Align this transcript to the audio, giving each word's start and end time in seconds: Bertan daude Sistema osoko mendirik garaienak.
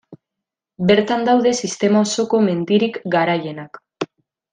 Bertan 0.91 1.25
daude 1.27 1.51
Sistema 1.65 2.01
osoko 2.09 2.39
mendirik 2.47 2.97
garaienak. 3.17 3.81